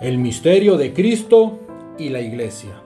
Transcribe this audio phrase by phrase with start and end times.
[0.00, 1.60] El misterio de Cristo
[1.98, 2.82] y la Iglesia.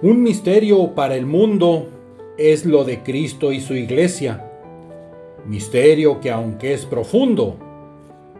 [0.00, 1.88] Un misterio para el mundo
[2.38, 4.48] es lo de Cristo y su Iglesia.
[5.46, 7.56] Misterio que aunque es profundo,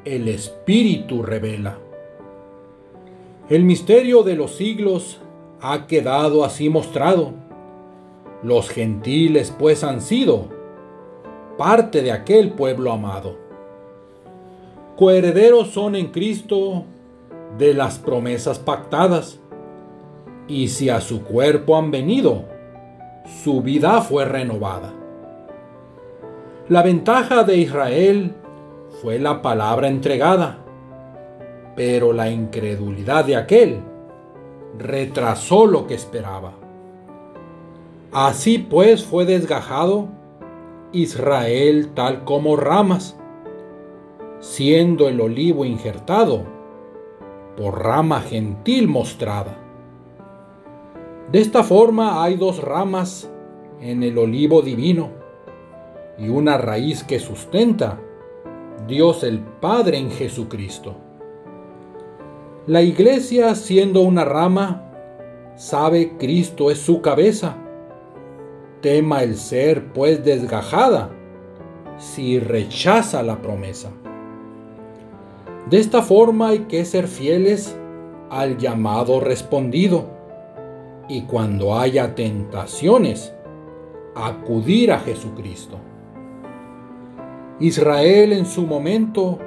[0.04, 1.78] el Espíritu revela.
[3.48, 5.18] El misterio de los siglos
[5.60, 7.32] ha quedado así mostrado.
[8.44, 10.48] Los gentiles pues han sido
[11.58, 13.36] parte de aquel pueblo amado.
[14.96, 16.84] Coherederos son en Cristo
[17.58, 19.40] de las promesas pactadas.
[20.48, 22.44] Y si a su cuerpo han venido,
[23.42, 24.92] su vida fue renovada.
[26.68, 28.34] La ventaja de Israel
[29.02, 30.58] fue la palabra entregada,
[31.76, 33.80] pero la incredulidad de aquel
[34.78, 36.52] retrasó lo que esperaba.
[38.12, 40.08] Así pues fue desgajado
[40.92, 43.16] Israel tal como ramas,
[44.40, 46.59] siendo el olivo injertado
[47.60, 49.58] por rama gentil mostrada.
[51.30, 53.30] De esta forma hay dos ramas
[53.82, 55.10] en el olivo divino
[56.16, 58.00] y una raíz que sustenta
[58.88, 60.96] Dios el Padre en Jesucristo.
[62.66, 67.58] La iglesia, siendo una rama, sabe Cristo es su cabeza.
[68.80, 71.10] Tema el ser, pues, desgajada
[71.98, 73.90] si rechaza la promesa.
[75.70, 77.78] De esta forma hay que ser fieles
[78.28, 80.10] al llamado respondido
[81.08, 83.32] y cuando haya tentaciones,
[84.16, 85.78] acudir a Jesucristo.
[87.60, 89.38] Israel en su momento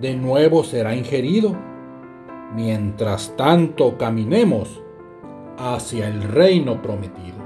[0.00, 1.56] de nuevo será ingerido,
[2.56, 4.82] mientras tanto caminemos
[5.58, 7.41] hacia el reino prometido.